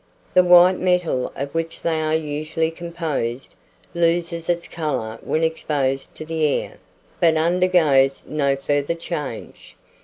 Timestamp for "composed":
2.71-3.53